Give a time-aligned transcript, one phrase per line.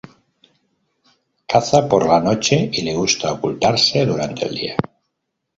[1.47, 4.75] Caza por la noche y le gusta ocultarse durante el día.